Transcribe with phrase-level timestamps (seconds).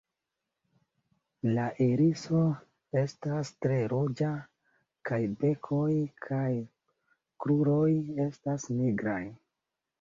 [1.57, 2.41] La iriso
[3.01, 4.31] estas tre ruĝa
[5.11, 5.93] kaj bekoj
[6.31, 6.51] kaj
[7.47, 7.89] kruroj
[8.29, 9.23] estas nigraj.